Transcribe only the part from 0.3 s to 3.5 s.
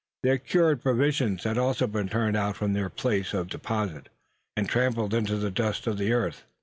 cured provisions had also been turned out from their place of